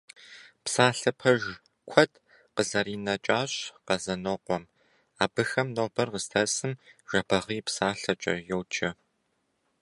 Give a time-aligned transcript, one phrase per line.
[0.63, 1.41] Псалъэ пэж
[1.89, 2.11] куэд
[2.55, 3.53] къызэринэкӀащ
[3.85, 4.63] Къэзанокъуэм,
[5.23, 6.73] абыхэм нобэр къыздэсым
[7.09, 8.89] Жэбагъы и псалъэкӀэ йоджэ.